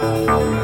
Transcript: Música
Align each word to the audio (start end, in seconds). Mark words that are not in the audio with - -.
Música 0.00 0.59